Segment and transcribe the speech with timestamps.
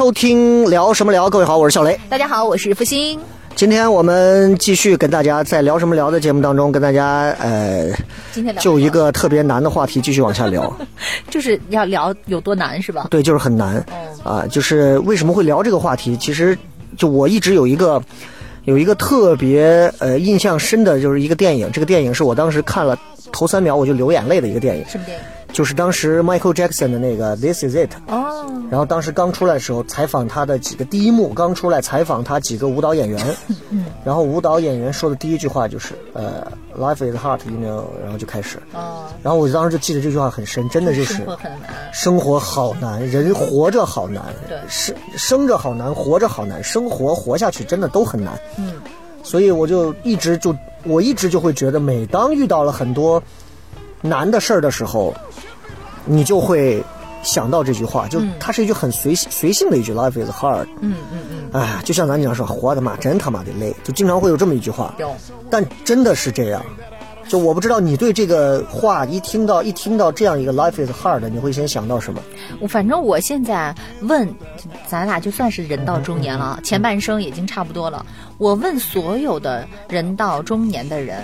[0.00, 1.28] 收听聊什么聊。
[1.28, 2.00] 各位好，我是小雷。
[2.08, 3.20] 大家好，我是付欣。
[3.54, 7.92] 今天我们继续跟大家在聊什么聊的节目当中，跟大家呃，
[8.32, 10.74] 今天聊就一个特别难的话题继续往下聊。
[11.28, 13.08] 就是要聊有多难是吧？
[13.10, 13.84] 对，就是很难
[14.24, 16.16] 啊、就是为什么会聊这个话题？
[16.16, 16.56] 其实
[16.96, 18.02] 就我一直有一个
[18.64, 21.70] 有一个特别呃印象深的，就是一个电影。
[21.70, 22.98] 这个电影是我当时看了
[23.30, 25.24] 头三秒我就流眼泪的一个电影，什么电影？
[25.52, 27.90] 就是当时 Michael Jackson 的那个《This Is It》。
[28.14, 33.36] 哦，然后当时刚出来的时候，采访他的几个第一幕刚出来，采访他几个舞蹈演员，
[34.04, 36.46] 然后舞蹈演员说的第一句话就是呃
[36.78, 41.60] ，Life is hard，you know，然后就开始，哦，然后我当时就记得这句话很深，真的就是生活很难。
[41.92, 44.58] 生活好难，人活着好难，对。
[44.68, 48.38] 生生着好难，活着好难，生活活下去真的都很难。
[48.56, 48.74] 嗯，
[49.22, 53.22] 所以我就一直就我一直就会觉得，每当遇到了很多
[54.00, 55.14] 难的事儿的时候，
[56.04, 56.82] 你就会
[57.22, 60.66] 想到这句话，就它是一句很随随性的一句，Life is hard。
[60.80, 64.94] 嗯嗯嗯，哎，就像咱经常说，活的妈真他妈的累，就经常会有这么一句话。
[64.98, 65.14] 有。
[65.50, 66.64] 但真的是这样。
[67.28, 72.20] 就我不知道你对这个话一听到一听到这样一个 life is hard，你会先想到什么？
[72.58, 74.28] 我反正我现在问，
[74.88, 78.04] 咱俩就算是人到中年了，前半生已经差不多了。
[78.36, 81.22] 我问所有的人到中年的人，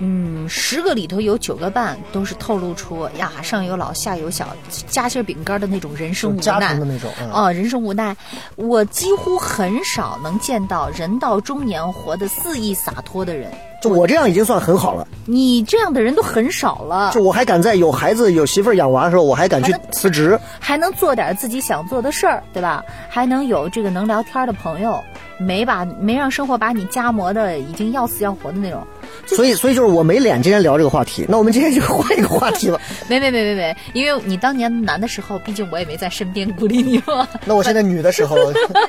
[0.00, 4.48] 嗯，十个里头有九个半都是透露出呀上有老下有小，
[4.88, 7.10] 夹心饼干的那种人生无奈庭的那种。
[7.20, 8.16] 嗯哦，人生无奈，
[8.56, 13.52] 我几乎很少能见到人到中年活得肆意洒脱的人。
[13.82, 15.06] 就我这样已经算很好了。
[15.24, 20.38] 你这样的人都很少了就，我还敢在有孩子、有媳妇儿、养娃的时候，我还敢去辞职。
[20.58, 22.84] 还能做点自己想做的事儿，对吧？
[23.08, 25.02] 还能有这个能聊天的朋友，
[25.38, 28.86] 没把没让生活把你夹磨的已经要死要活的那种。
[29.26, 31.24] 所以，所以就是我没脸今天聊这个话题。
[31.28, 32.80] 那我们今天就换一个话题吧。
[33.08, 37.26] 没没没没没，因为你当年男的时候，毕竟我也没在身边鼓励你嘛。
[37.44, 38.36] 那我现在女的时候，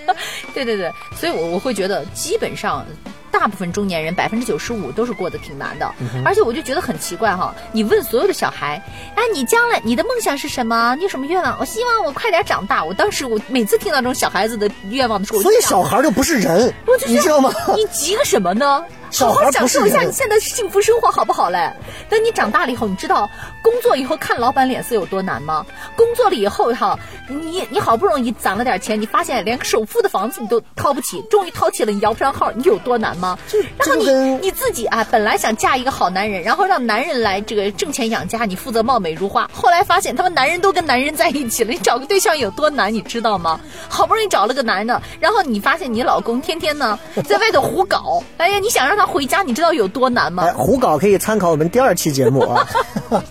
[0.54, 2.86] 对对对，所以我我会觉得基本上。
[3.32, 5.90] 大部分中年人百分之九十五都是过得挺难的，
[6.26, 7.56] 而且我就觉得很奇怪哈。
[7.72, 8.76] 你问所有的小孩，
[9.16, 10.94] 哎，你将来你的梦想是什么？
[10.98, 11.58] 你有什么愿望？
[11.58, 12.84] 我希望我快点长大。
[12.84, 17.54] 我当时我每次听到这种小孩子的愿望的时候，所以小孩就不是人我就，你知道吗？
[17.74, 18.84] 你急个什么呢？
[19.20, 21.72] 好好享受一下你现在的幸福生活，好不好嘞？
[22.10, 23.30] 等你长大了以后，你知道
[23.62, 25.66] 工作以后看老板脸色有多难吗？
[25.96, 33.38] 工作了以后哈，你你好不容易攒了点钱，你发现连个首付的房子你都掏不起，终于掏起了，你摇不上号，你有多难吗？
[33.78, 43.60] 然后你你自己啊，本来想嫁一个好男人，然后让男人来这个挣钱养家，你负责貌美如花，后来发现他们男人都跟男人在一起了，你找个对象有多难，你知道吗？
[43.90, 50.54] 好不容易找了个男的，然后你发现你老公天天呢在外头胡搞，哎呀，你想让他回家，你知道有多难吗哎，？
[50.54, 52.68] 胡搞可以参考我们第二期节目啊。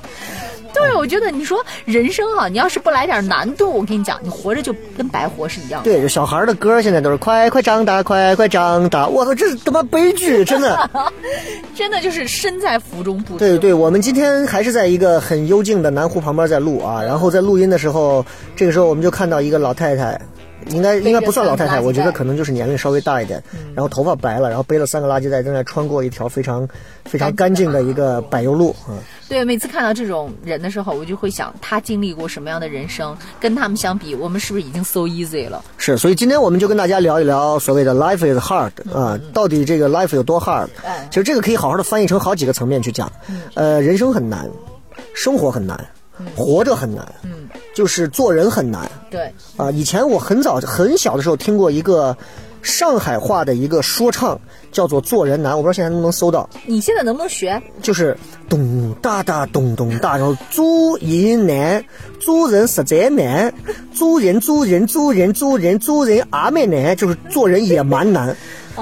[0.72, 5.90] 对，我觉得你说人生啊，你要是不来点难度，我跟你讲，你活着就跟白活是一样的。
[5.90, 9.06] 对，小孩的歌现在都是快快长大，快快长大。
[9.06, 10.88] 我操，这是他妈悲剧，真的。
[11.74, 13.40] 真的就是身在福中不知。
[13.40, 20.18] 对对，我们今天还是在一个很幽静的南湖旁边在录啊，然后在录音的时候，这个时候我们就看到一个老太太，
[20.68, 23.42] 应该应该不算老太太，我觉得可能就是年龄稍微大一点，
[23.74, 26.68] 然后头发白了，然后背了三个垃圾袋，正在穿过一条非常
[27.04, 28.98] 非常干净的一个柏油路嗯。
[29.28, 33.16] 对，每次看到这种人的时候，我就会想，他经历过什么样的人生？
[33.38, 35.64] 跟他们相比，我们是不是已经 so easy 了？
[35.78, 40.68] 是，所以今天我们就跟大家聊一聊所谓的 life is hard 啊，到底这个 life 有多 hard？
[40.84, 43.10] 哎其实这个可以好好的翻译成好几个层面去讲。
[43.54, 44.50] 呃，人生很难，
[45.14, 45.86] 生活很难，
[46.34, 49.70] 活着很难，嗯，就是做人很难对，啊。
[49.70, 52.16] 以前我很早很小的时候听过一个
[52.62, 54.38] 上海话的一个说唱，
[54.70, 57.60] 叫做《做人难》，我不知道现在能不能搜到，你现在能不能学？
[57.80, 58.16] 就是
[58.48, 61.82] 咚哒哒咚咚哒，然后做人难，
[62.18, 63.52] 做人实在难，
[63.94, 68.36] 做人做人做人做人做人阿蛮难，就是做人也蛮难。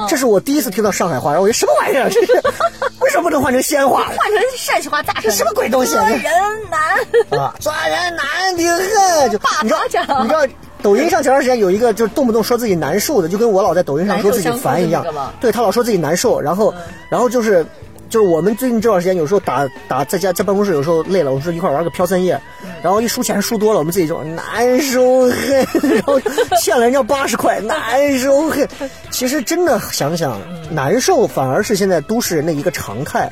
[0.09, 2.09] 这是我第一次听到上海话，然后我觉得什么玩意儿？
[2.11, 2.33] 这是
[3.01, 4.05] 为什么不能换成西安话？
[4.05, 5.31] 换成陕西话咋说？
[5.31, 6.23] 什么鬼东西做人
[6.71, 7.41] 难。
[7.41, 10.47] 啊，抓人难的很，就你知道，讲你知道
[10.83, 15.05] 抖音上前段时间有一个就是动不动说自己难受的，就跟我老在抖音上说自己烦一样。
[15.41, 16.73] 对他老说自己难受，然后
[17.11, 17.65] 然后就是。
[18.09, 22.41] 就是我们最近这段时间，有时候打打在家在办公室，有时候累了，我们说一块玩个飘三夜，
[22.83, 26.21] 然后一输钱输多了，我们自己就难受很，然后
[26.61, 28.69] 欠了人家八十块，难受很。
[29.11, 30.41] 其实真的想想，
[30.71, 33.31] 难受反而是现在都市人的一个常态，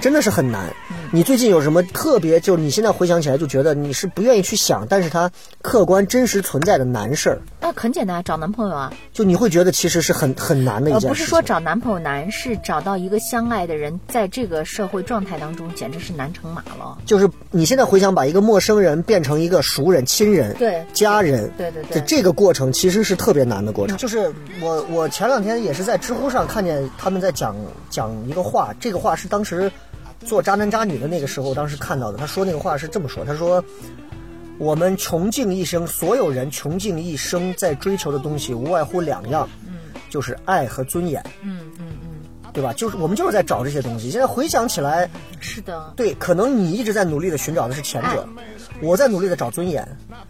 [0.00, 0.72] 真的是很难。
[1.14, 2.40] 你最近有什么特别？
[2.40, 5.30] 就你现在回想起来，就觉得你是不愿意去想，但是它
[5.60, 8.90] 客观真实存在的难事儿，那很简单，找男朋友啊。
[9.12, 11.08] 就你会觉得其实是很很难的一呃，件事情。
[11.10, 16.96] 不是说找男朋友难，是找到一个相爱的人，在这个社会状态当中，简直是难成马了。
[17.04, 23.98] 就是你现在回想，把一个陌生人变成一个熟人、亲人、对家人，对对对这这个过程其实是特别难的过程。
[23.98, 24.32] 就是
[24.62, 27.54] 我我前两天也是在知乎上看见他们在讲
[27.90, 29.70] 讲一个话，这个话是当时
[30.24, 32.18] 做渣男渣女的那个时候当时看到的。
[32.18, 33.62] 他说那个话是这么说，他说。
[34.58, 39.48] 我们穷尽一生，所有人穷尽一生在追求的东西，无外乎两样，
[40.08, 42.11] 就是爱和尊严，嗯嗯嗯，
[42.52, 42.72] 对吧？
[42.74, 44.10] 就是我们就是在找这些东西。
[44.10, 45.08] 现在回想起来，
[45.40, 48.26] 是的，对，可能你一直在努力的寻找的是前者，
[48.80, 49.86] 我在努力的找尊严。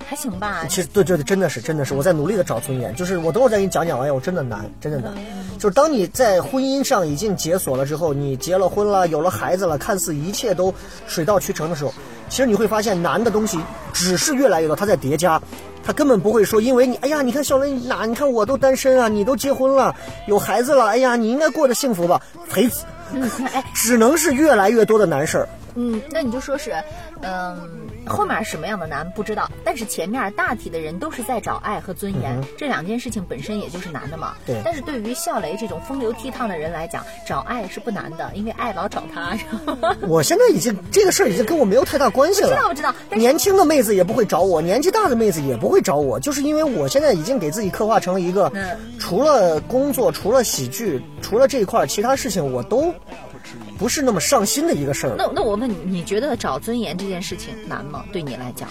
[0.07, 0.65] 还行吧。
[0.69, 2.95] 其实对对对，真的是真的是我在努力的找尊严。
[2.95, 5.13] 就是我等会儿再给你讲讲，哎呀，我真的难，真的难。
[5.59, 10.75] 就是当你在婚姻上已经解锁了之后，你结了婚了，有了孩子了，看似一切都
[11.07, 11.93] 水到渠成的时候，
[12.29, 13.59] 其实你会发现难的东西
[13.93, 15.41] 只是越来越多，它在叠加。
[15.84, 19.94] 他根本不会说，因为你，哎呀，你看小雷哪，你看我都单身啊，你都结婚了，
[20.26, 22.20] 有孩子了，哎呀，你应该过得幸福吧？
[22.50, 22.69] 呸！
[23.52, 25.49] 哎，只能是越来越多的难事儿。
[25.75, 26.75] 嗯，那你就说是，
[27.23, 27.56] 嗯，
[28.07, 34.35] 后面什么样的难不知道，但是前面大体的人都是在找爱和尊严，这两件事情本身也就是难的嘛。
[34.47, 39.37] 对但是对于笑雷这种风流倜傥的人来讲，找爱是不难的，因为爱老找他。
[40.01, 42.49] 我现在已经这个事儿已经跟我没有太大关系了。
[42.49, 52.95] 知道我知道，但是年轻的妹子也不会找我，年纪大的妹子也不会找我，就是因为我现在已经给自己刻画成了一个，嗯除了工作，除了喜剧，除了这一块儿，其他事情我都
[53.79, 58.05] 不是那么上心的一个事儿，那那我问你，你觉得找尊严这件事情难吗？
[58.13, 58.69] 对你来讲？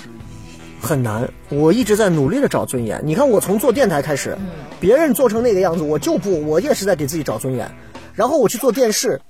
[0.81, 1.29] 很难。
[1.49, 2.99] 我一直在努力的找尊严。
[3.03, 4.47] 你看，我从做电台开始，嗯
[4.79, 7.69] 别人做成那个样子，我就不，我也是在给自己找尊严。
[8.15, 9.21] 然后我去做电视，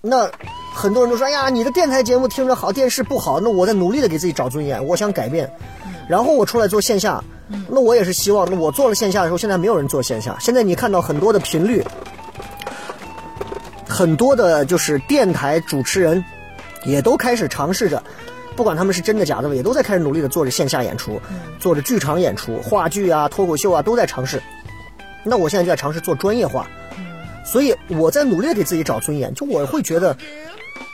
[0.00, 0.30] 那
[0.74, 5.50] 很多人都说：“哎呀，你的电台节目听着好，电视不好。”那我在努力的给自己找尊严，我想改变。
[6.08, 7.22] 然后我出来做线下，
[7.68, 10.36] 那我也是希望，那我做了线下的时候，现在没有人做线下。
[10.40, 11.84] 现在你看到很多的频率，
[13.98, 16.24] 很多的就是电台主持人，
[16.84, 18.04] 也都开始尝试着，
[18.54, 21.20] 不管他们是真的假的，也都在开始努力的做着线下演出，
[21.58, 24.40] 做着剧场演出、话剧啊、脱口秀啊，都在尝试。
[25.24, 26.68] 那我现在就在尝试做专业化，
[27.44, 29.34] 所以我在努力地给自己找尊严。
[29.34, 30.16] 就我会觉得，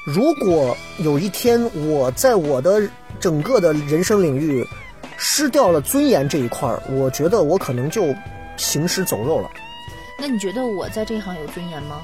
[0.06, 2.88] 如果有一天我在我的
[3.20, 4.66] 整个的人生领域
[5.18, 8.14] 失掉了尊严这一块儿，我觉得我可能就
[8.56, 9.50] 行尸走肉了。
[10.26, 12.00] 那你觉得我在这一行有尊严吗？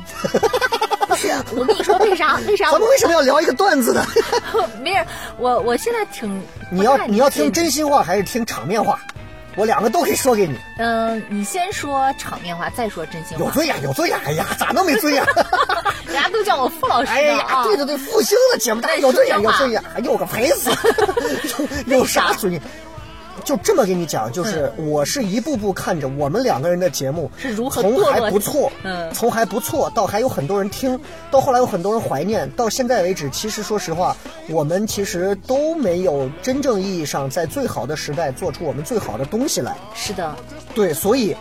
[1.09, 2.37] 不是，我跟你说为啥？
[2.47, 4.05] 为啥咱们为什么要聊一个段子呢？
[4.83, 5.07] 没事？
[5.39, 9.01] 我我现在挺 你要你要听真心话还是听场面话？
[9.57, 10.55] 我两个都可以说给你。
[10.77, 13.45] 嗯，你先说场面话，再说真心话。
[13.47, 14.21] 有尊严，有尊严。
[14.27, 15.25] 哎呀，咋能没尊严？
[16.05, 17.63] 人家都叫我傅老师哎呀。
[17.65, 19.83] 对对对，复兴的节目，大家有尊严，有尊严。
[19.97, 20.71] 哎呦，我个赔死！
[21.87, 22.61] 有啥尊严？
[23.45, 30.99] 就这么跟你讲，就是我是一步步看着我们两个人的节目是如何从还不错，嗯从还不错到还有很多人听，
[31.31, 34.17] 到后来有很多人怀念，到现在为止，其实说实话，
[34.49, 39.77] 我们其实都没有真正意义上在最好的时代做出我们最好的东西来。
[39.95, 40.35] 是的，
[40.75, 41.35] 对，所以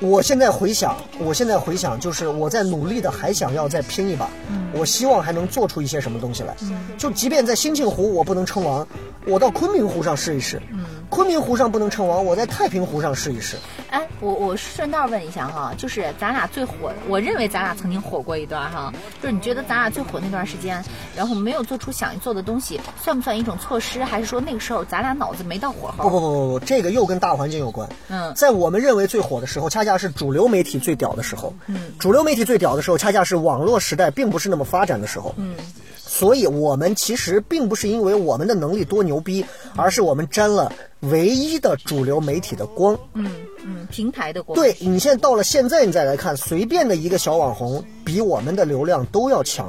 [0.00, 4.28] 我现在回想，我现在回想，就是我在努力的，还想要再拼一把。
[4.74, 6.56] 我希望还能做出一些什么东西来。
[6.98, 8.86] 就即便在兴庆湖我不能称王，
[9.26, 10.60] 我到昆明湖上试一试。
[11.08, 13.58] 昆明湖上不能称王，我在太平湖上试一试。
[13.90, 20.82] 哎，我我顺道问一下哈，就是咱俩最火，我认为咱俩曾经火过一段哈，就是你觉得咱俩最火那段时间，
[21.14, 24.02] 然后没有做出想做的东西，算不算一种措施？
[24.02, 26.08] 还是说那个时候咱俩脑子没到火候？
[26.08, 27.86] 不不不不不，这个又跟大环境有关。
[28.08, 31.52] 嗯在我们认为最火的时候，恰恰是主流媒体最屌的时候。
[31.66, 35.34] 嗯，主流媒体最屌的时候，恰恰是网络时代并不是那么发展的时候。
[35.36, 35.54] 嗯，
[35.96, 39.44] 所以我们其实并不是因为我们的能力多牛逼，
[39.76, 42.98] 而是我们沾了唯一的主流媒体的光。
[43.14, 43.30] 嗯
[43.64, 44.54] 嗯，平台的光。
[44.54, 49.68] 对你现在到了现在，你再来看，随便的一个小网红比我们的流量都要强。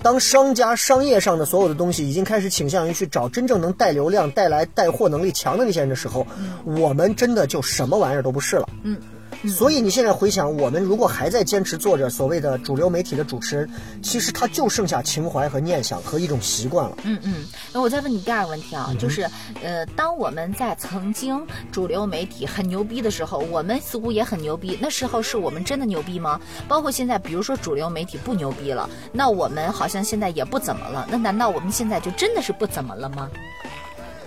[0.00, 6.24] 当商家商业上的所有的东西已经开始倾向于去找真正能带流量、带来带货能力强的那些人的时候，
[6.64, 8.68] 我们真的就什么玩意儿都不是了。
[8.84, 8.96] 嗯，
[9.46, 13.70] 所以你现在回想，我们如果还在坚持做着所谓的主流媒体的主持人，
[14.02, 16.96] 其实他就剩下情怀和念想和一种习惯了。
[17.04, 19.28] 嗯嗯，那我再问你第二个问题啊，就是
[19.62, 26.40] 呃，当我们在曾经主流媒体很牛逼的时候，我们似乎也很牛逼，那时候是我们真的牛逼吗？
[26.66, 33.30] 包括现在，比如说主流媒体不牛逼了，那我们好像现在也不怎么了，那难道我们现在就真的是不怎么了吗？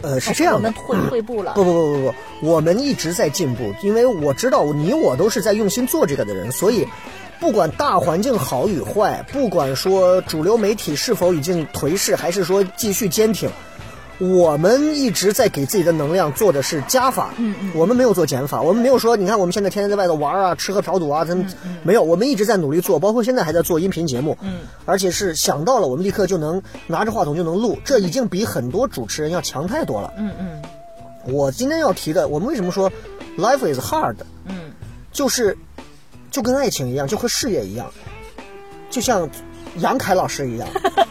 [0.01, 1.01] 呃，是这样的我们。
[1.01, 1.63] 退退步了不。
[1.63, 6.87] 不不不不，我们一直在进步，因为我知道你我都是在用心做这个的人，所以
[7.39, 13.49] 不管大环境好与坏，不管说主流媒体是否已经颓势，还是说继续坚挺，
[14.21, 21.47] 我们一直在给自己的能量做的是加法，嗯嗯，我们没有做减法，我们没有说你看我们现在天天在外头玩啊，吃喝嫖赌啊，咱们
[21.81, 30.61] 没有，我们一直在努力做，包括现在还在做音频节目，嗯，而且是想到了我们立刻就能拿着话筒就能录，这已经比很多主持人要强太多了，嗯嗯。
[31.25, 32.91] 我今天要提的，我们为什么说
[33.37, 34.15] life is hard？
[34.45, 34.71] 嗯，
[35.11, 35.57] 就是
[36.29, 37.91] 就跟爱情一样，就和事业一样，
[38.91, 39.27] 就像
[39.77, 40.67] 杨凯老师一样，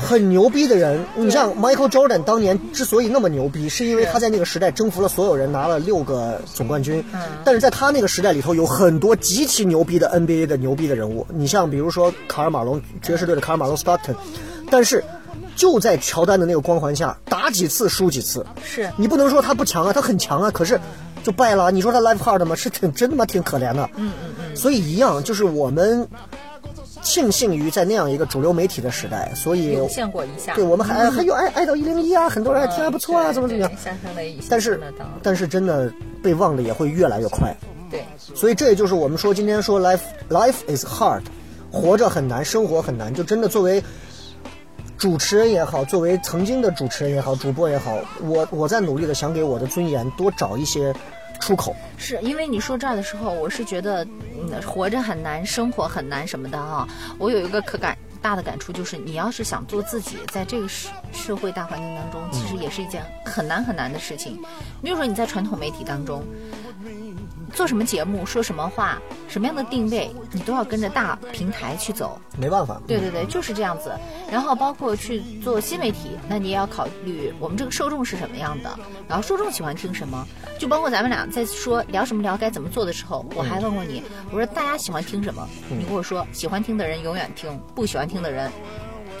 [0.00, 1.04] 很牛逼的人。
[1.16, 7.04] 你像 Michael Jordan 当年之所以那么牛逼，是因为他在那个时代征服了所有人，拿了六个总冠军。
[7.44, 11.26] 但是在他那个时代里头，有很多极其牛逼的 NBA 的牛逼的人物。
[11.28, 14.16] 你像比如说卡尔马龙，爵士队的卡尔马龙 Stockton，
[14.70, 15.04] 但是。
[15.56, 20.80] 就在乔丹的那个光环下，打几次输几次，是你不能说他不强啊，他很强啊，可是
[21.22, 21.70] 就败了。
[21.70, 22.54] 你说他 life hard 吗？
[22.54, 23.90] 是挺真他妈挺可怜的。
[23.96, 24.56] 嗯嗯嗯。
[24.56, 26.08] 所以一样，就是我们
[27.02, 30.54] 庆幸于在那样一个主流媒体的时代，所以涌现过一下。
[30.54, 33.70] 对我们还还有爱爱到一零一啊，很多人还听还不错啊，怎么怎么样。
[34.48, 34.80] 但是
[35.22, 35.92] 但是真的
[36.22, 37.56] 被忘的也会越来越快。
[37.90, 38.04] 对，
[38.34, 41.22] 所以这也就是我们说今天说 life life is hard，
[41.70, 43.82] 活着很难，生活很难，就真的作为。
[44.98, 50.94] 主持人也好，作为曾经的主持人也好，主播也好，我我在努力的想给我的尊严多找一些
[51.40, 51.74] 出口。
[51.96, 54.06] 是因为你说这儿的时候，我是觉得，
[54.50, 56.86] 嗯，活着很难，生活很难什么的啊。
[57.18, 64.40] 我有一个可感大的感触，就是你要是想做自己，在这个社社会大环境当中，其实也是一件很难很难的事情。
[64.82, 66.24] 比如说你在传统媒体当中。
[67.50, 72.20] 做什么节目，说什么话，什么样的定位，你都要跟着大平台去走。
[72.38, 72.80] 没办法。
[72.86, 73.92] 对对对，就是这样子。
[74.30, 78.78] 然后包括去做新媒体，那你也要考虑我们这个受众是什么样的，
[79.08, 80.26] 然后受众喜欢听什么。
[80.58, 85.46] 就包括咱们俩在说聊什么聊，该怎么做的时候，我还问过你，我说大家喜欢听什么？
[85.68, 88.50] 你跟我说，喜欢听的人永远听，不喜欢听的人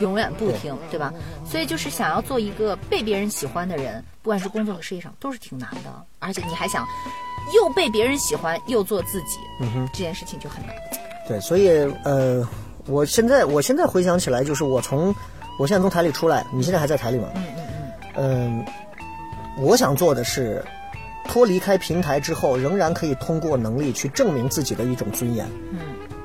[0.00, 1.12] 永远不听，对吧？
[1.46, 6.04] 所以就是想要做一个被别人喜欢的人，不管是工作和事业上，都是挺难的。
[6.18, 6.86] 而且你还想。
[7.54, 10.76] 又被别人喜欢，又做自己，嗯哼，这件事情就很难。
[11.26, 11.70] 对，所以
[12.04, 12.46] 呃，
[12.86, 15.12] 我现在我现在回想起来，就是我从
[15.58, 17.28] 我现在从台里出来，你现在还在台里吗？
[17.34, 17.66] 嗯嗯
[18.14, 18.64] 嗯。
[18.66, 18.66] 嗯，
[19.58, 20.62] 我想做的是
[21.26, 25.44] 脱离开平台之后，仍然可以通过能力去证明自己的一种尊严。
[25.72, 25.78] 嗯。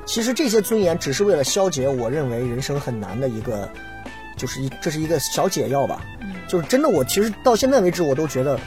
[0.06, 3.68] 其实这些尊严只是为了消解我认为人生很难的一个，
[4.36, 6.00] 就是一这是一个小解药吧。
[6.20, 6.34] 嗯。
[6.48, 8.58] 就是真的，我其实到现在为止，我都觉得。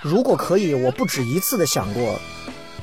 [0.00, 2.18] 如果可以，我不止一次的想过，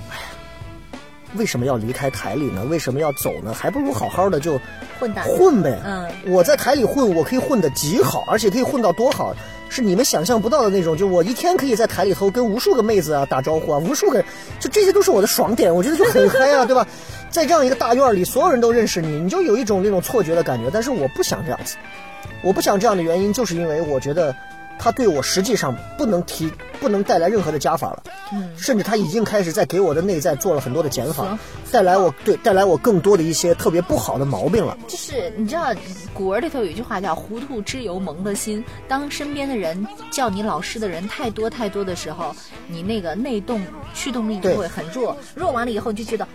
[0.10, 1.00] 哎呀，
[1.36, 2.64] 为什么要离开台里呢？
[2.64, 3.52] 为什么要走呢？
[3.54, 4.62] 还不如好好的就
[5.00, 5.82] 混混呗。
[5.84, 9.36] 嗯，我在台里混，我可以混得极好，而且可以混到多好，
[9.70, 10.98] 是你们想象不到的那种。
[10.98, 14.22] 就我一天可以在台里头跟无数个妹子啊打招呼啊，无数个，
[14.60, 16.86] 就这些都是我的爽点，我觉得就很嗨啊，对吧？
[17.30, 20.70] 在这样一个大院里，所有人都认识你，你就有一种那种错觉的感觉。
[20.74, 21.78] 但是我不想这样子，
[22.42, 24.36] 我不想这样的原因，就是因为我觉得。
[24.80, 31.38] 他对我实际上不能提，不能带来任何的加法了，嗯，甚至他已经开始在给我的内在做了很多的减法，
[31.72, 34.78] 带来我对带来我更多的一些特别不好的毛病了。
[34.88, 35.76] 就是你知道，
[36.14, 38.64] 古文里头有一句话叫“糊涂之由蒙的心”。
[38.88, 42.34] 当身边的人叫你老师的人太多太多的时候，
[42.70, 43.62] 你那个内动
[43.94, 46.28] 驱动力就会很弱，弱完了以后你就觉得。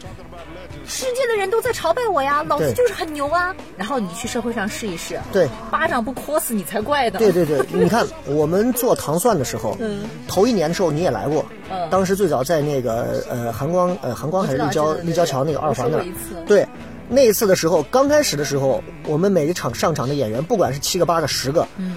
[0.87, 3.55] 世界的人都在朝拜我呀，老子就是很牛啊！
[3.77, 7.19] 然后你去社会上试一试，对，巴掌不磕死你才怪的。
[7.19, 16.05] 对对对，你看我们做糖蒜的时候，嗯，头一年的时候你也来过，嗯，当时最早在那个呃寒光呃寒光还是立交立交桥那个二环那儿，
[16.47, 16.67] 对，
[17.09, 21.97] 那一次的时候，刚开始的时候，我们每一场上场的演员，不管是七个八个十个，嗯，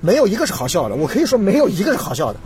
[0.00, 2.40] 没有一个是好笑的，我可以说没有一个是好笑的，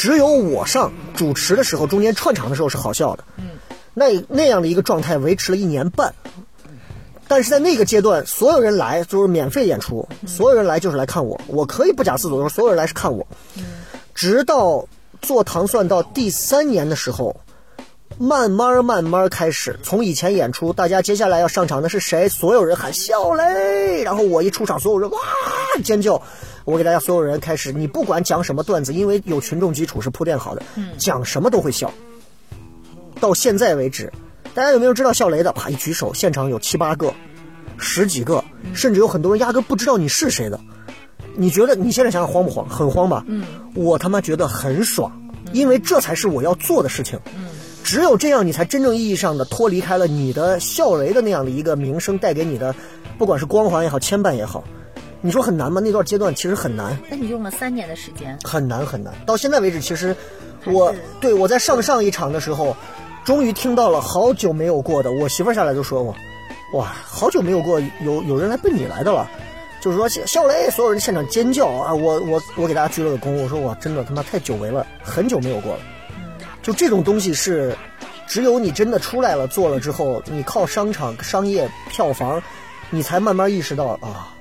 [0.00, 3.50] 只有我上主持的时候，中间串场的时候是好笑的，嗯。
[3.92, 6.14] 那那样的一个状态维持了一年半，
[7.28, 13.26] 但是在那个阶段，所有人来就是免费演出，所有人来就是来看我，我可以不假自主的说，所有人来是看我。
[14.14, 14.88] 直到
[15.20, 17.36] 做糖蒜到第三年的时候，
[18.16, 22.30] 慢慢慢慢开始，从以前演出，大家接下来要上场的是谁？
[22.30, 25.18] 所有人喊笑嘞，然后我一出场，所有人哇
[25.84, 26.22] 尖叫，
[26.70, 30.62] 我给大家所有人开始，你不管讲什么段子，因为有群众基础是铺垫好的，
[30.98, 31.92] 讲什么都会笑。
[33.20, 34.12] 到现在为止，
[34.54, 35.52] 大家有没有知道笑雷的？
[35.52, 37.12] 啪一举手，现场有七八个、
[37.76, 40.60] 十几个，甚至有很多人压根不知道你是谁的。
[41.34, 42.68] 你觉得你现在想想慌不慌？
[42.68, 43.24] 很慌吧？
[43.26, 45.10] 嗯，我他妈觉得很爽，
[45.52, 47.18] 因为这才是我要做的事情。
[47.34, 47.48] 嗯，
[47.82, 52.74] 只有这样，你才真正意义上的脱离开了你的笑雷的那样的一个名声带给你的，
[53.18, 54.62] 不管是光环也好，牵绊也好。
[55.22, 55.80] 你说很难吗？
[55.84, 56.96] 那段阶段其实很难。
[57.10, 59.12] 那你用了三年的时间，很难很难。
[59.26, 60.16] 到现在为止，其实
[60.66, 62.74] 我对我在上上一场的时候，
[63.24, 65.12] 终于听到了好久没有过的。
[65.12, 66.14] 我媳妇儿下来就说我，
[66.72, 69.28] 哇，好久没有过有有人来奔你来的了，
[69.82, 71.92] 就是说笑雷，所有人现场尖叫啊！
[71.92, 75.80] 我我我给大家鞠了个躬，我说我，真的他妈太久违了，很久没有过了。
[76.62, 77.76] 就这种东西是，
[78.26, 82.42] 只有你真的出来了做了之后，你靠商场商业票房，
[82.88, 84.34] 你才慢慢意识到啊。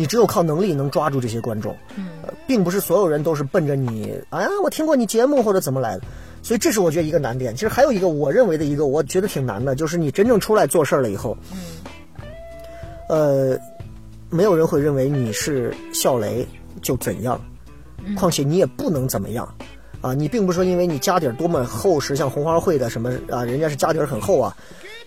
[0.00, 2.08] 你只有靠能力能抓住这些观众，嗯，
[2.46, 6.04] 并不是所有人都是奔着你，哎呀，我听过你节目或者怎么来的，
[6.42, 7.54] 所以这是我觉得一个难点。
[7.54, 11.58] 其实还有一个我认为的一个，我觉得挺难的，就是你真正出来做事儿了以后，嗯，
[13.10, 13.58] 呃，
[14.30, 16.48] 没有人会认为你是笑雷
[16.80, 17.38] 就怎样，
[18.16, 19.46] 况且你也不能怎么样，
[20.00, 24.56] 啊，你并不是说因为你家底儿多么厚实，像红花会的什么啊，人家是家底儿很厚啊。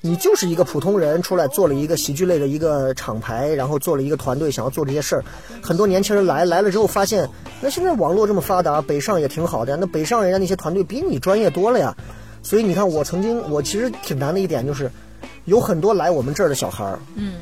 [0.05, 5.23] 你就是一个普通人，出来做了一个喜剧类的一个厂牌，然后做了一个团队，想要做这些事儿。
[5.61, 7.29] 很多年轻人来来了之后，发现
[7.61, 9.77] 那现在网络这么发达，北上也挺好的。
[9.77, 11.95] 那北上人家那些团队比你专业多了呀。
[12.41, 14.91] 所以你看，我曾经我其实挺难的一点就是，
[15.45, 17.35] 有很多来我们这儿的小孩儿，嗯，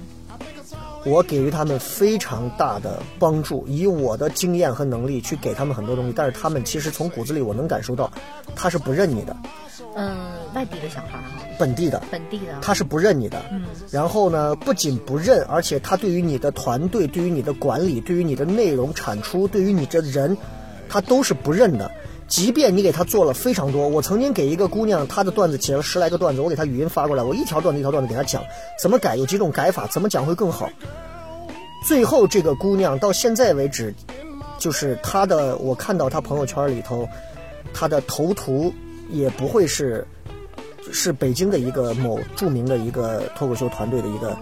[1.04, 8.12] 我给予他们非常大的帮助，以我的经验和能力去给他们很多东西，但是他们其实从骨子里我能感受到，
[8.56, 9.36] 他是不认你的。
[9.96, 10.16] 嗯，
[10.54, 13.42] 外地的小孩哈，本地的，本地的，他是不认你的。
[13.52, 20.38] 嗯，然后呢，不仅不认，而且他对于你的团队、对于你的管理、对于你的内容产出、对于你这人，
[20.88, 21.92] 他都是不认的。
[22.32, 28.42] 即便你给他做了非常多，我曾经给一个姑娘，她的段子写了十来个段子，我给她语音发过来，我一条段子一条段子给她讲，
[28.82, 30.70] 怎么改，有几种改法，怎么讲会更好。
[31.86, 33.94] 最后这个姑娘到现在为止，
[34.58, 37.06] 就是她的，我看到她朋友圈里头，
[37.74, 38.74] 她的头图。
[39.14, 40.08] 也不会是，
[40.90, 44.38] 是北京的一个某著名的一个脱口秀团队的一个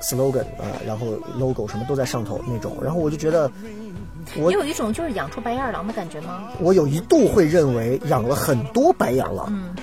[0.00, 3.50] slogan 啊，然后 logo 什么都在上头那种，然后我就觉得，
[4.38, 6.48] 我有一种就是养出白眼狼的感觉吗？
[6.60, 9.74] 我有一度会认为养了很多白眼狼，嗯，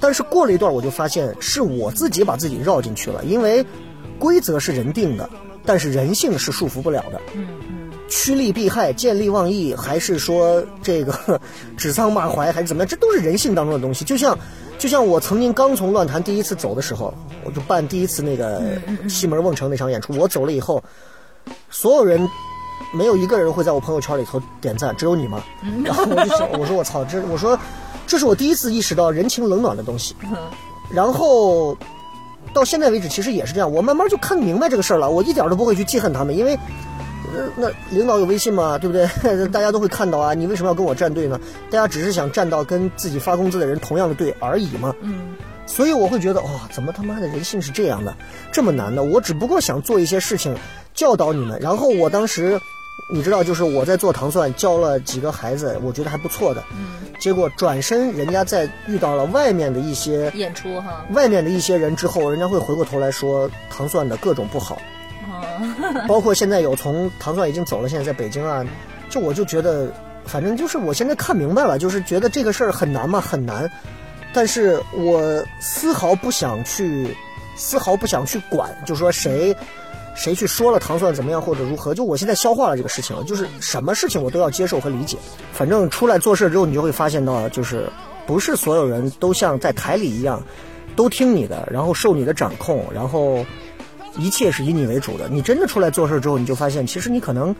[0.00, 3.64] 但是过了一段我就发现是我自己把自己绕进去了，因为
[4.18, 5.28] 规则是人定的，
[5.64, 7.46] 但是人性是束缚不了的，嗯。
[8.08, 11.40] 趋利避害、见利忘义，还是说这个
[11.78, 12.86] 指桑骂槐，还是怎么样？
[12.86, 14.04] 这都是人性当中的东西。
[14.04, 14.38] 就像，
[14.78, 18.60] 就像我曾经刚从乱坛第一次走的时候，我就办第一次那个
[19.08, 20.12] 西门瓮城那场演出。
[20.18, 20.84] 我走了以后，
[21.70, 22.28] 所有人
[22.90, 25.42] 没有一个人会在我朋友圈里头点赞，只有你吗？
[25.84, 27.58] 然后我就想， 我说我操，这我说
[28.06, 30.14] 这是我第一次意识到人情冷暖的东西。
[30.90, 31.76] 然后
[32.52, 33.72] 到现在为止，其实也是这样。
[33.72, 36.58] 我慢慢就看明白这个事儿了，我一点都不会去记恨他们，因为。
[37.56, 38.76] 那领导有微信嘛？
[38.76, 39.08] 对不对？
[39.48, 40.34] 大家都会看到啊。
[40.34, 41.40] 你为什么要跟我站队呢？
[41.70, 44.94] 大家只是想站到跟自己发工资的人同样的队而已嘛。
[45.00, 45.34] 嗯。
[45.66, 48.14] 所以我会觉得，哇，怎么他妈的人性是这样的，
[48.52, 49.02] 这么难的？
[49.02, 50.54] 我只不过想做一些事情，
[50.94, 51.58] 教导你们。
[51.60, 52.60] 然后我当时，
[53.10, 56.62] 你知道，就是我在做糖蒜，教了几个孩子，我觉得还不错的。
[56.72, 57.08] 嗯。
[57.18, 64.76] 结果转身，人家在遇到了外面的一些演出哈，外面的一些人之后，人家会回过头来说糖蒜的各种不好。
[66.08, 68.66] 包括现在有从糖蒜已经走了，现在在北京啊，
[69.08, 69.92] 就我就觉得，
[70.24, 73.70] 反正就是我现在看明白了，就是觉得这个事儿很难嘛，很难。
[74.32, 77.16] 但是我丝毫不想去，
[77.56, 79.54] 丝毫不想去管，就说谁
[80.14, 85.16] 谁去说了糖蒜怎么样或者如何，就我现在消化了这个事情了，就是什么事情我都要接受和理解。
[85.52, 87.88] 反正出来做事之后，你就会发现到，就是
[88.26, 90.42] 不是所有人都像在台里一样，
[90.96, 93.44] 都听你的，然后受你的掌控，然后。
[94.18, 95.26] 一切是以你为主的。
[95.26, 97.56] 你真的出来做事之后，你就发现，其实你可能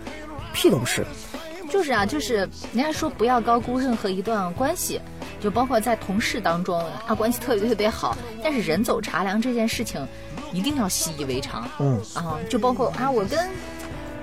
[0.52, 1.02] 屁都不是。
[1.72, 2.34] 就是啊，就是
[2.74, 5.00] 人家说不要高估任何一段关系，
[5.40, 10.06] 就包括在同事当中啊，关系特别特别好，但是人走茶凉这件事情，
[10.52, 11.66] 一定要习以为常。
[11.78, 13.48] 嗯啊，就包括啊，我跟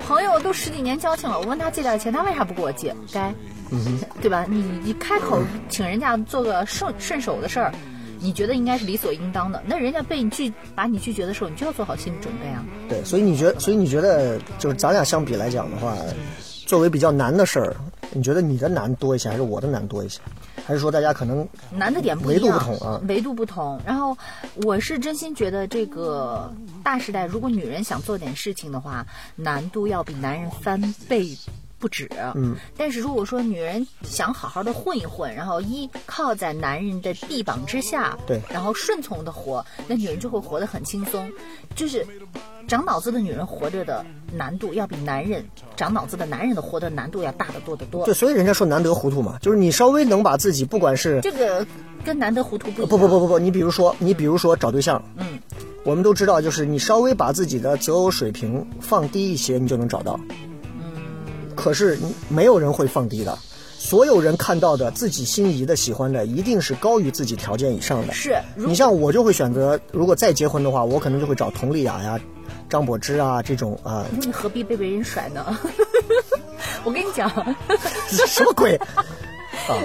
[0.06, 2.94] 朋友都十几年交情了，我问他借点钱，他为啥不给我借？
[3.12, 3.34] 该，
[4.22, 4.46] 对吧？
[4.48, 7.74] 你你开口请人家做个顺顺手的事儿。
[8.22, 12.62] 你觉得应该是理所应当的，那人家被你拒把你拒绝的时候，你就要做好心理准备啊。
[12.86, 15.96] 对，所以你觉，所以你觉得，就是咱俩相比来讲的话，
[16.70, 17.74] 作为比较难的事儿，
[18.12, 20.20] 你觉得你的难多一些，还是我的难多一些？
[20.64, 22.44] 还是说大家可能难的点不一样？
[22.44, 23.80] 维度不同啊，维度不同。
[23.84, 24.16] 然后
[24.62, 26.54] 我是真心觉得，这个
[26.84, 29.04] 大时代，如果女人想做点事情的话，
[29.34, 31.36] 难度要比男人翻倍
[31.80, 32.08] 不止。
[32.36, 41.28] 嗯，但是如果说女人想好好的混一混，然后依靠在男人的臂膀之下，对然后顺从的活，那女人就会活得很轻松。
[41.74, 42.06] 就是
[42.68, 45.44] 长脑子的女人活着的难度，要比男人
[45.76, 48.14] 长脑子的男人的活的难度要大得多得多对，。
[48.14, 51.66] 所以人家说难得糊涂嘛，就是你稍微能把自己不管是这个
[52.04, 52.88] 跟难得糊涂不一样。
[52.88, 55.38] 不不不不不，你比如说你比如说找对象，嗯，
[55.84, 60.20] 我们都知道，就是你稍微把自己的择偶水平放低一些，你就能找到。
[61.60, 63.38] 嗯，可是没有人会放低的，
[63.78, 68.12] 所有人看到的自己心仪的、喜欢的，一定是高于自己条件以上的。
[68.12, 72.18] 是，你像我就会选择，如果再结婚的话，我可能就会找佟丽娅呀、
[72.68, 75.58] 张柏芝啊这种啊、你何必被别人甩呢？
[76.84, 77.28] 我跟你讲，
[78.08, 79.04] 什么鬼啊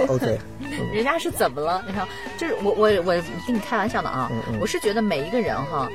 [0.08, 0.38] ？OK，
[0.92, 1.82] 人家是怎么了？
[1.86, 3.12] 你看，就是我我我
[3.46, 5.88] 跟你开玩笑的啊，我是觉得每一个人哈。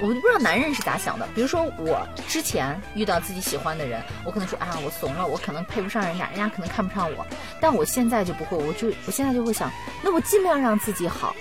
[0.00, 1.26] 我就不知道男人是咋想的。
[1.34, 7.26] 比如说我之前遇到自己喜欢的人，我可能说啊，我怂了，我可能配不上人家，人家可能看不上我。
[7.60, 9.68] 但我现在就不会，我就我现在就会想，
[10.04, 11.34] 那我尽量让自己好，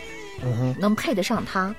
[0.79, 1.71] 能配得上他，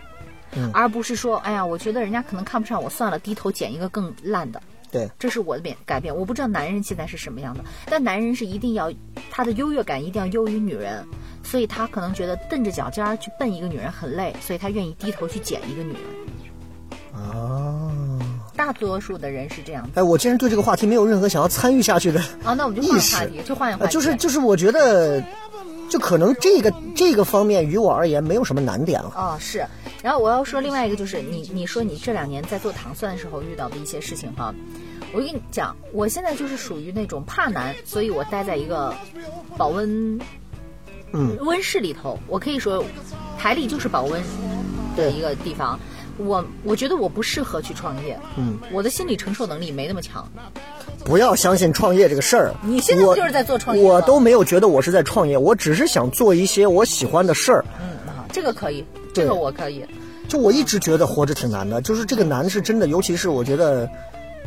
[0.73, 4.63] 而不是说，哎呀，我觉得人家可能看不上我，算了，低头捡一个更烂的。
[4.91, 6.15] 对，这是我的变改变。
[6.15, 8.93] 我不知道男人现在是什么样的，但男人是一定要
[9.31, 11.05] 他的优越感一定要优于女人，
[11.43, 16.03] 所以他可能觉得蹬着脚尖儿去奔一个女人很累，所以他愿意低头去捡一个女人。
[17.13, 17.91] 啊，
[18.57, 23.91] 大多数的人是这样子哎，我竟然对这个话题没有任何想要参与下去的啊，那我们就换个话题，就换一个话。
[23.91, 25.21] 就是就是，我觉得，
[25.91, 29.13] 就可能这个这个方面于我而言没有什么难点了。
[29.17, 29.67] 哦，是。
[30.03, 34.55] 然后我要说另外一个，就是你你说你这两年在做糖蒜的时候遇到的一些事情哈，
[35.13, 38.95] 我跟你讲，我现在就是属于那种怕难，所以我待在一个
[39.57, 40.21] 保温
[41.13, 42.85] 嗯温室里头，我可以说
[43.39, 44.23] 台里就是保温
[44.97, 45.79] 的一个地方。
[46.21, 50.29] 我我觉得我不适合去创业，嗯，我的心理承受能力没那么强。
[51.05, 52.55] 不要相信创业这个事儿。
[52.61, 57.65] 你现在不就是在做创业吗我都没有觉得我是在创业，我只是想做一些我喜欢的事儿。
[57.81, 57.98] 嗯，啊，
[58.33, 59.85] 这个可以，这个我可以。
[60.29, 63.89] 就我一直觉得活着挺难的，就是这个难是真的，尤其是我觉得，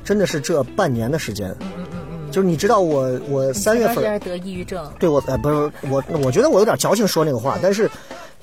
[0.04, 1.50] 真的是这半年的时间。
[1.60, 7.90] 嗯嗯嗯就是你知道我我三月份得抑郁症，对我呃不是我，我觉得我有点矫情说那个话，但是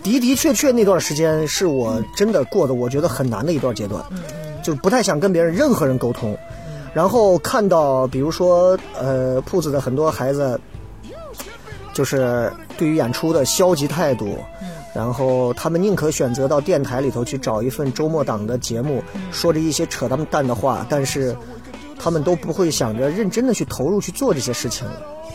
[0.03, 4.05] 的的确确那段时间是我真的过的我觉得很难的一段阶段，
[4.62, 6.37] 就是不太想跟别人任何人沟通，
[6.92, 10.61] 然后看到比如说呃铺子的很多孩子，
[11.94, 14.37] 就是对于演出的消极态度。
[14.94, 21.37] 然后他们宁可选择到电台里头去找一份周末档的节目，说着一些扯淡淡的话，但是
[21.98, 24.87] 他们都不会想着认真的去投入去做这些事情。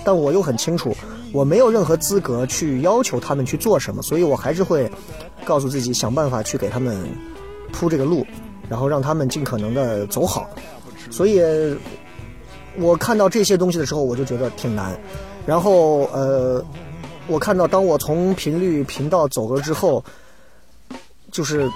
[0.05, 0.93] 但我又很清楚，
[1.31, 4.91] 我没有任何资格去要求他们去做什么，所以我还是会
[5.45, 7.07] 告诉自己想办法去给他们
[7.71, 8.25] 铺这个路，
[8.67, 10.49] 然后让他们尽可能的走好。
[11.09, 11.41] 所以，
[12.77, 14.99] 我看到这些东西的时候，我就觉得挺难。
[15.45, 16.65] 然后，呃，
[17.27, 20.03] 我看到当我从频率频道走了之后，
[21.31, 21.69] 就是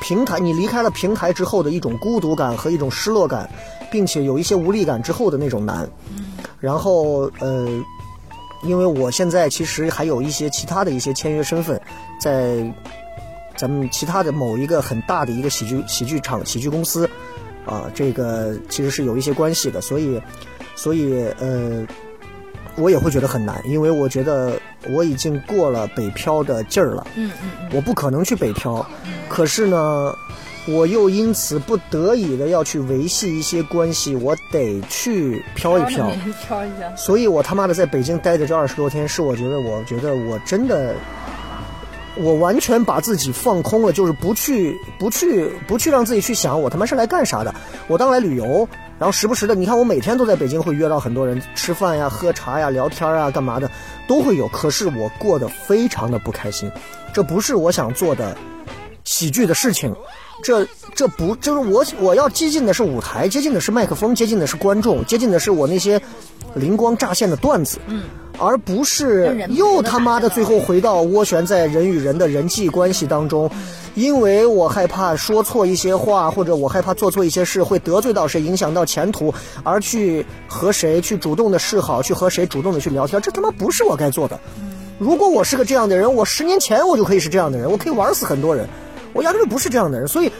[0.00, 3.50] 平台，你离开了平台之后的一种孤独感和一种失落感，
[3.90, 5.88] 并且有一些无力感之后的那种难。
[6.60, 7.68] 然后呃，
[8.62, 11.80] 因为我现在其实还有一些其他的一些签约身份，
[12.20, 12.72] 在
[13.56, 17.10] 咱们其他的某一个很大的一个喜剧喜剧场喜剧公司
[17.66, 20.22] 啊，这个其实是有一些关系的，所以
[20.76, 21.84] 所以呃。
[22.76, 24.58] 我也会觉得很难，因为我觉得
[24.90, 27.06] 我已经过了北漂的劲儿了。
[27.14, 28.86] 嗯嗯嗯，我不可能去北漂，
[29.28, 30.14] 可是呢，
[30.66, 36.10] 我又因此不得已的要去维系一些关系，我得去飘一飘。
[36.46, 36.94] 飘一下。
[36.96, 40.94] 所以我他妈的在北京待的这二十多天，是我觉得，我觉得我真的，
[42.16, 47.54] 我完全把自己放空了，就是不去，不去，不去让自己去想我他妈是来干啥的。
[47.86, 53.70] 我当来旅游，然后时不时的，你看我每天都在北京会约到很多人吃饭呀、喝茶呀、聊天啊、干嘛的
[54.06, 54.46] 都会有。
[54.48, 56.70] 可是我过得非常的不开心，
[57.12, 58.36] 这不是我想做的
[59.04, 59.94] 喜剧的事情。
[60.42, 66.00] 这这不就是我我要接近的是舞台，接近的是麦克风，接近的是观众，接近的是我那些
[66.54, 68.04] 灵光乍现的段子，嗯，
[68.38, 73.50] 而不是又他妈的最后回到涡旋在人与人的人际关系当中，
[73.94, 84.38] 因为我害怕说错一些话，或者我害怕做错一些事会得罪到谁，影响到前途，而去和谁去主动的示好，去和谁主动的去聊天，这他妈不是我该做的。
[84.98, 88.68] 如果我是个这样的人，我十年前我就可以是这样的人，我可以玩死很多人。
[89.12, 90.32] 我压根就不是这样的人，所以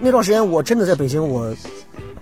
[0.00, 1.54] 那段时间我真的在北京，我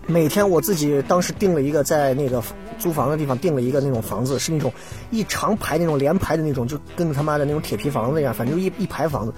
[0.06, 2.42] 每天我自己当时订了一个在那个
[2.78, 4.72] 租房的地方订了一个那种房子，是那种
[5.10, 9.32] 一长排那种连排的那种，就跟他妈的那种铁皮房子一样，反正就一一排房子，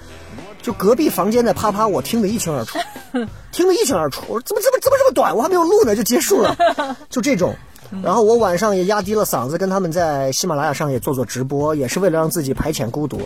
[0.61, 2.77] 就隔壁房间在啪啪，我听得一清二楚，
[3.51, 4.23] 听得一清二楚。
[4.27, 6.55] 我说怎么怎么怎么这么短，我还没有录呢就结束了，
[7.09, 7.55] 就这种。
[8.03, 13.21] 然后我晚上也压低了嗓子，跟他们在喜马拉雅上也做做直播，也是为了让自己排遣孤独。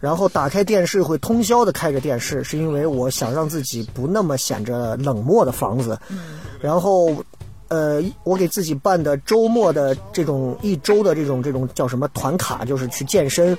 [0.00, 5.98] 然后打开电视会通宵的开着电视，是因为我想让自己不那么显着冷漠的房子。
[6.60, 7.24] 然后，
[7.68, 13.56] 呃，我给自己办的周末的这种一周的这种这种叫什么团卡，就是去健身。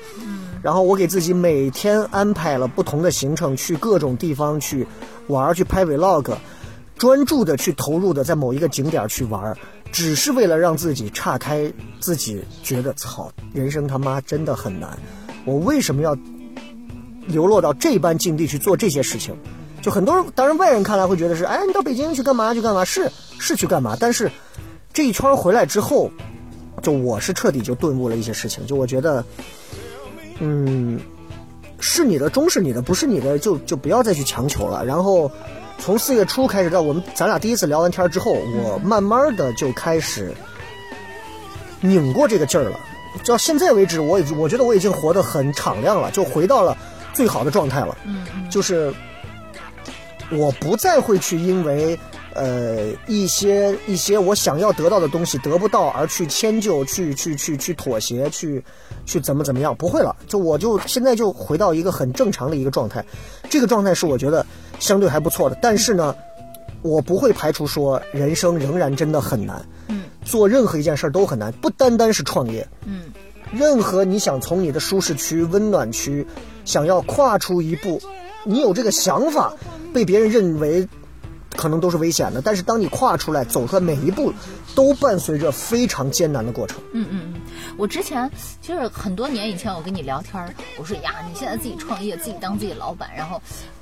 [0.62, 4.86] 然后我给自己每天安排了不同的行程，去各种地方去
[5.28, 6.36] 玩，去拍 vlog，
[6.98, 9.58] 专注的去投入的在某一个景点去玩，
[9.92, 11.72] 只是为了让自己岔开
[12.02, 14.98] 自己觉得操，人生他妈真的很难。
[15.50, 16.16] 我为什么要
[17.28, 19.36] 流落到这般境地去做这些事情？
[19.82, 22.54] 就很多人，当然外人看来会觉得是，哎，你到北京去干嘛？
[22.54, 22.84] 去干嘛？
[22.84, 23.10] 是
[23.40, 23.96] 是去干嘛？
[24.00, 24.30] 但是
[24.94, 26.12] 这一圈回来之后，
[26.84, 28.66] 就我是彻底就顿悟了一些事情。
[28.68, 29.24] 就我觉得，
[30.40, 31.00] 嗯，
[31.80, 34.86] 是你的终是你的，不是你的就就不要再去强求了。
[34.86, 35.32] 然后
[35.78, 40.34] 从四月初开始到我们咱俩第一次聊完天之后，我慢慢的就开始
[41.80, 42.78] 拧过这个劲儿了。
[43.26, 46.78] 到现在为止，我已经我觉得我已经活得很敞亮了，就回到了
[47.14, 47.98] 最好的状态了。
[48.06, 48.94] 嗯嗯就是
[50.32, 51.98] 我不再会去因为
[52.36, 58.64] 呃一些一些我想要得到的东西得不到而去迁就、去去去去妥协、去
[59.06, 60.16] 去怎么怎么样，不会了。
[60.28, 63.04] 就我就现在就回到一个很正常的一个状态，
[63.50, 64.46] 这个状态是我觉得
[64.80, 65.58] 相对还不错的。
[65.62, 66.16] 但是呢，
[66.82, 69.66] 我不会排除说人生仍然真的很难。
[69.88, 72.68] 嗯，做任何一件事儿都很难，不单单是创业。
[72.86, 73.04] 嗯
[73.52, 76.28] 任何你想从你的舒适区、温暖区，
[76.66, 78.00] 想要跨出一步，
[78.44, 79.54] 你有这个想法，
[79.92, 80.88] 被别人认为
[81.56, 82.44] 可能都是危险的。
[82.44, 84.32] 但是当你跨出来、走出来，每一步
[84.76, 86.80] 都伴随着非常艰难的过程。
[86.94, 87.42] 嗯嗯嗯，
[87.76, 88.30] 我之前
[88.62, 93.42] 就是很多年以前，我跟你聊天儿，我说呀，你现在自己创业，自己当自己老板，然后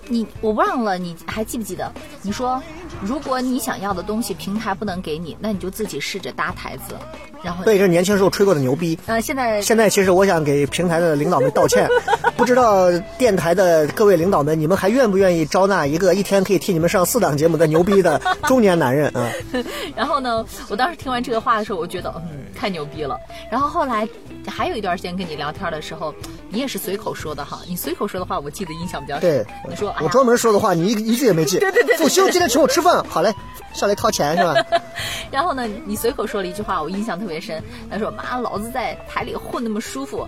[0.09, 1.91] 你我忘了，你还记不记得？
[2.21, 2.61] 你说
[3.01, 6.95] 如果你想要的东西平台不能给你，那你就自己试着搭台子，
[7.43, 8.97] 然后对，这是年轻时候吹过的牛逼。
[9.05, 11.87] 呃，现在现在其实我想给平台的领导们道歉，
[12.35, 19.29] 不知道电台的各位领导们，你们还愿不愿意招纳一个一天可以替你们上四档节目的牛逼的中年男人啊？
[19.95, 23.17] 然后呢，我当时听完这个话的时候，我觉得嗯太牛逼了。
[23.51, 24.07] 然后后来
[24.47, 26.13] 还有一段时间跟你聊天的时候，
[26.49, 29.21] 你也是随口说的哈，你随口说的话，我记得印象比较深。
[29.21, 31.59] 对，你说哎我专门说的话，你一一句也没记。
[31.59, 33.33] 对对对对复兴今天请我吃饭，好嘞，
[33.73, 34.55] 上来掏钱是吧？
[35.31, 37.61] 然后呢，你随口说了一句话，我印象特别深。
[37.89, 40.27] 他说：“妈，老子在台里混那么舒服。”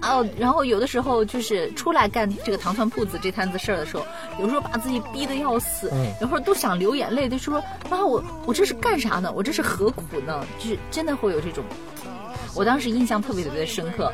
[0.00, 4.06] 哦，然后有的时候就是出来干这个糖蒜铺子这摊子事儿的时候，
[4.38, 9.32] 有时候把自己逼得要死，嗯有时候都想流眼泪，就说：“妈，我我这是干啥呢？
[9.34, 11.64] 我这是何苦呢？”就是真的会有这种，
[12.58, 14.12] 我当时印象特别特别的深刻。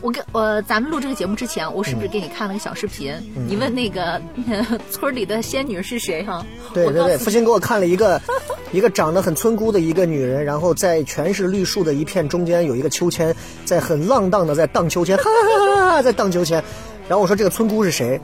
[0.00, 3.12] 我跟呃，咱们录这个节目之前，我是不是给你看了个小视频？
[3.36, 4.20] 嗯你问那个、
[4.90, 6.44] 村里的仙女是谁哈？
[6.72, 8.20] 对对对，父亲给我看了一个
[8.72, 13.32] 一个长得很村姑的一个女人，然后在全是绿树的一片中间有一个秋千，
[13.64, 16.56] 在很浪荡的在荡秋千，哈哈哈哈，在荡秋千。
[17.08, 18.18] 然后我说这个村姑是谁？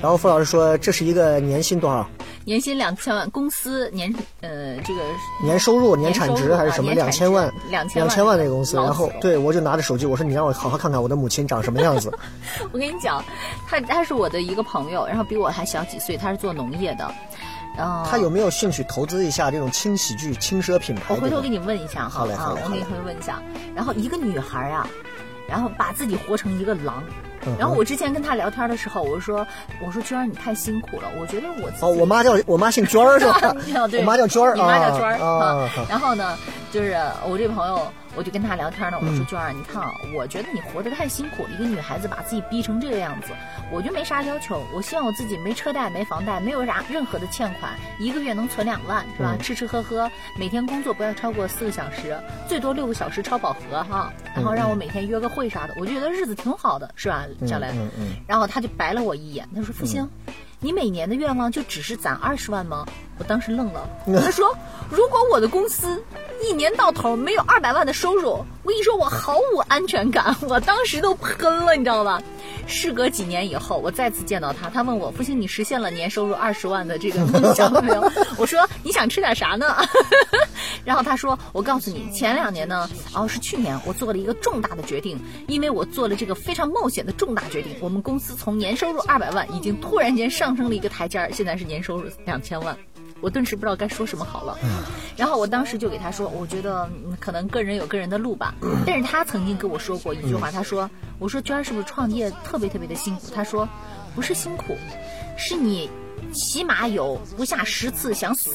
[0.00, 2.08] 然后傅老师说这是一个年薪多少？
[2.50, 5.00] 年薪两千万，公司年呃这个
[5.40, 6.92] 年收入、年产值还是什么？
[6.94, 8.76] 两千万，两千两千万那个公司。
[8.76, 12.12] 然后对我就拿着手机，我说你让我好好看看我的母亲长什么样子。
[12.72, 13.24] 我跟你讲，
[13.68, 17.08] 他他是我的一个朋友，然后比我还小几岁，他是做农业的，
[17.78, 21.14] 然后他有没有兴趣投资一下这种轻喜剧、轻奢品牌？
[21.14, 23.40] 我回头给你问一下哈好嘞好嘞，啊我给你回头问一下。
[23.76, 24.90] 然后一个女孩啊，
[25.50, 27.02] 然后把自己活成一个狼。
[27.46, 29.46] 嗯然后我之前跟他聊天的时候，我说
[29.82, 33.54] 我说娟儿你太辛苦了，我觉得我哦，我妈叫我妈姓娟儿是吧？
[33.90, 35.66] 对，我妈叫娟儿，你妈叫娟儿啊。
[35.88, 36.36] 然后呢，
[36.70, 36.94] 就是
[37.26, 43.28] 我这朋友，我就跟他聊天呢，我嗯说娟儿，你看啊，我觉得你活得太辛苦了，一个女孩子把自己逼成这个样子，
[43.70, 49.34] 我就没啥要求，我希望我自己没车贷、没房贷，没有啥任何的欠款，一个月能存两万，是吧？
[49.36, 52.18] 嗯吃吃喝喝，每天工作不要超过四个小时，
[52.48, 57.24] 最多六个小时超饱和哈，然后让我每天约个会啥的，我就觉得日子挺好的，是吧？
[57.46, 60.06] 小雷，嗯嗯然后他就白了我一眼，他说：“复兴，
[60.60, 62.86] 你每年的愿望就只是攒二十万吗？”
[63.18, 63.88] 我当时愣了。
[64.22, 64.56] 他说
[64.90, 66.02] ：“如果我的公司
[66.42, 68.30] 一年到头没有二百万的收入，
[68.62, 72.22] 我跟你说我毫无安全感。”我当时都喷了，你知道吧？
[72.66, 79.76] 事隔几年以后，我再次见到他，他问我：“不行，你实现了年收入二十万的这个梦想了没有？” 我说：“你想吃点啥呢？”
[80.84, 92.76] 然后他说：“我告诉你，前两年呢，哦是去年，我做了一个重大的决定，因为我做了这个非常冒险的重大决定，我们公司从年收入二百万已经突然间上升了一个台阶儿，现在是年收入两千万。”
[93.20, 94.58] 我顿时不知道该说什么好了，
[95.16, 98.54] 然后我当时就给他说，我觉得嗯可能个人有个人的路吧，
[98.86, 103.28] 但是他曾经跟我说过一句话，他说，我说娟儿是不是创业特别特别的辛苦？
[103.34, 103.68] 他说，
[104.14, 104.76] 不是辛苦，
[105.36, 105.90] 是你
[106.32, 108.50] 起码有不下十次想死，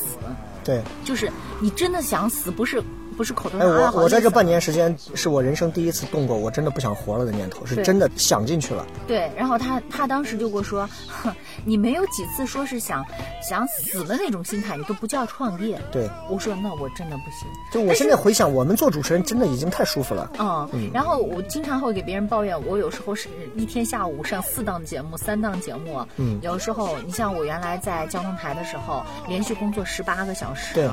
[0.63, 2.81] 对，就是你真的想死，不是
[3.15, 8.85] 不是口头哎，我我在这半年时间是我人生第一次动过我真的不想活了的念头，是真的想进去了。
[9.07, 13.05] 对，然后他他当时就跟我说，哼，你没有几次说是想
[13.41, 15.79] 想死的那种心态，你都不叫创业。
[15.91, 17.47] 对，我说那我真的不行。
[17.71, 20.29] 就我现在回想，我们做主持人真的已经太舒服了。
[20.73, 30.89] 嗯，然后我经常会给别人抱怨，我有时候是一天下午上四档节目、三档节目，嗯，有时候你像我原来在交通台的时候，连续工作十八个小时，对，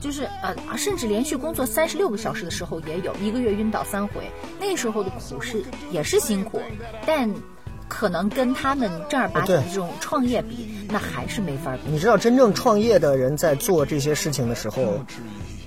[0.00, 6.60] 就是呃，甚至连续工作三十六个小时的时候也有，一个月晕倒三回，那时候的苦是也是辛苦，
[7.06, 7.32] 但
[7.88, 11.80] 可能跟他们正儿八经的这种创业比，那还是没法比。
[11.90, 15.04] 你知道，真正创业的人在做这些事情的时候，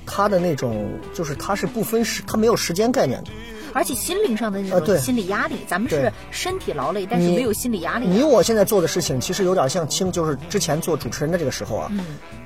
[0.05, 3.31] 他的那种就是他是不分时，他没有时间概念的。
[3.73, 8.05] 而且心灵上的那种心理压力，咱们是身体劳累，但是没有心理压力。
[8.05, 11.91] 你我现在做的事情，其实有点像青，就是之前做主持人的这个时候啊，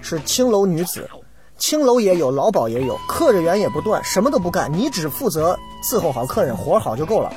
[0.03, 1.09] 是青楼女子，
[1.57, 7.31] 青楼也有，劳保也有，客人员也不断，什么都不干，你只负责伺候好客人，活儿好就够了，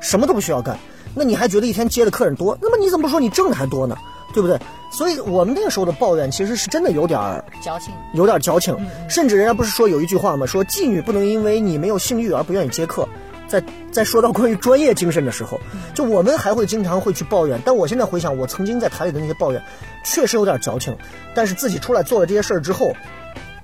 [0.00, 0.78] 什么都不需要干。
[1.14, 2.56] 那你还觉得一天接的客人多？
[2.60, 3.96] 那么你怎么不说你挣的还多呢？
[4.32, 4.58] 对不对？
[4.92, 7.92] 所以我们那个时候的抱怨，其实是真的有点儿矫情。
[8.12, 8.76] 有点矫情，
[9.08, 10.46] 甚至人家不是说有一句话吗？
[10.46, 13.08] 说妓女不能因为你没有性欲而不愿意接客。
[13.48, 15.58] 在在说到关于专业精神的时候，
[15.92, 19.60] 就我们还会经常会去抱怨，但我现在回想，我曾经在台里的那些抱怨，
[20.04, 20.96] 确实有点矫情。
[21.34, 22.92] 但是自己出来做了这些事儿之后，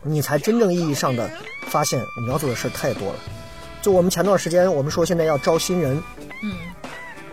[0.06, 1.28] 你才真正意义上的
[1.68, 3.18] 发现你要做的事太多了。
[3.82, 6.02] 就我们前段时间，我们说现在要招新人，
[6.42, 6.52] 嗯，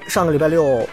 [0.07, 0.87] 上个礼拜六，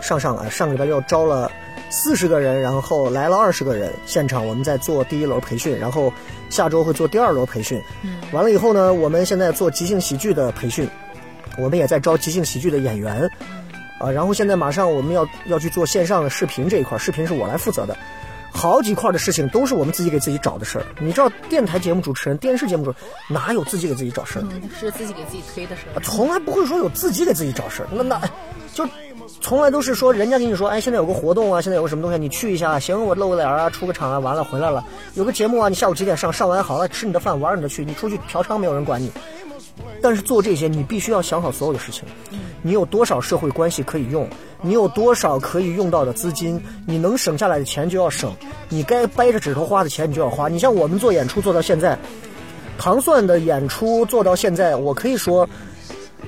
[0.00, 1.50] 上上啊，上个礼拜六招了
[1.90, 6.12] 四十个人，然后来了二十个人，现场我们在做第一轮培训，然后
[6.50, 7.80] 下周会做第二轮培训。
[8.02, 10.88] 嗯，完了以后呢，我们现在做即兴喜剧的培训，
[11.58, 13.30] 我们也在招即兴喜剧的演员。
[13.98, 17.96] 啊，然后现在马上我们要要去做线上的视频这一块，视频是我来负责的。
[18.52, 20.84] 好几块的事情都是我们自己给自己找的事儿。
[21.00, 24.44] 你知道，电台节目主持人、电视节目主持人哪有自己给自己找事儿？
[24.50, 26.00] 嗯，是自己给自己推的事儿。
[26.00, 28.20] 从来不会说有自己给自己找事儿，那那
[28.74, 28.86] 就
[29.40, 34.84] 从来都是说人家跟你说，哎，现在有个活动啊，现在有个什么东西，你去一下，行，我露个脸啊，出个场啊，完了回来了，
[35.14, 39.10] 有个节目啊，你下午几点上，上完好了，吃你的饭，玩你的去，你出去嫖娼没有人管你。
[40.00, 42.04] 但是做这些，你必须要想好所有的事情，
[42.62, 44.28] 你有多少社会关系可以用，
[44.60, 48.32] 你有多少可以用到的资金，你能省下来的钱就要省，
[48.68, 50.48] 你该掰着指头花的钱你就要花。
[50.48, 51.98] 你像我们做演出做到现在，
[52.78, 55.48] 糖蒜的演出做到现在，我可以说。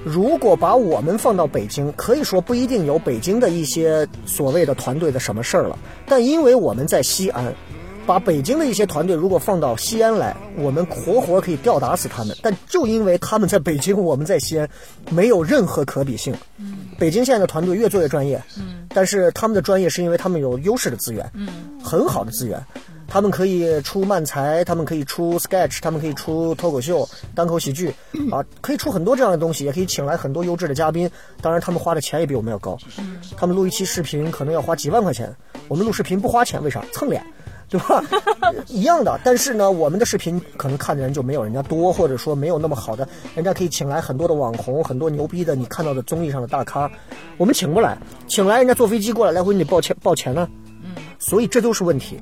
[0.02, 5.78] 如果把我们放到北京，可以说不一定有北京的一些所谓的团队的什么事儿了。
[6.04, 7.54] 但因为我们在西安，
[8.07, 12.37] 把北京的一些团队如果放到西安来，我们活活可以吊打死他们。
[12.43, 14.69] 但就因为他们在北京，我们在西安，
[15.11, 16.35] 没有任何可比性。
[16.99, 18.43] 北京现在的团队越做越专业，
[18.90, 21.31] 但是他们的专业是因为他们有优势的资源，
[21.83, 22.62] 很好的资源。
[23.07, 27.95] 他们可以出漫才，他们可以出 sketch，他们可以出脱口秀、单口喜剧，
[28.31, 31.09] 啊，可以出很多这样的东西，也可以请来很多优质的嘉宾。
[31.40, 32.77] 当然，他们花的钱也比我们要高。
[33.37, 35.33] 他们录一期视频可能要花几万块钱，
[35.69, 36.83] 我们录视频不花钱，为啥？
[36.93, 37.25] 蹭脸，
[37.74, 38.04] 对吧？
[38.70, 39.18] 一样的。
[39.24, 46.88] 但是呢，我们的视频可能看的人就没有人家多，或者说没有那么好的，人家可以请来很多的网红，很多牛逼的你看到的综艺上的大咖，
[47.37, 50.48] 我们请不来，请来人家坐飞机过来，来回你得报钱报钱呢。
[51.18, 52.20] 所以这都是问题。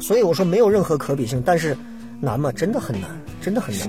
[0.00, 1.76] 所以我说没有任何可比性，但是
[2.20, 2.52] 难吗？
[2.52, 3.88] 真的很难，真的很难。